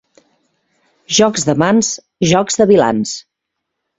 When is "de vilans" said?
2.63-3.15